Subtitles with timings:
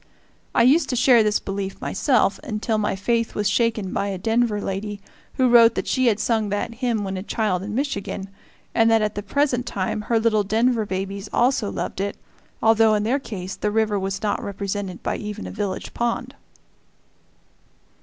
[0.55, 4.59] I used to share this belief myself, until my faith was shaken by a Denver
[4.59, 4.99] lady
[5.35, 8.27] who wrote that she had sung that hymn when a child in Michigan,
[8.73, 12.17] and that at the present time her little Denver babies also loved it,
[12.63, 16.33] although in their case the river was not represented by even a village pond.